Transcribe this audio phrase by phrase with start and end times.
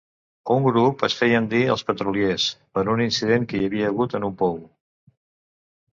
[0.53, 2.47] Un grup es feien dir els "petroliers"
[2.79, 4.59] per un incident que hi havia hagut en un pou.